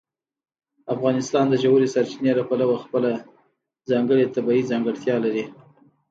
[0.95, 3.11] افغانستان د ژورې سرچینې له پلوه خپله
[3.89, 5.43] ځانګړې طبیعي ځانګړتیا لري.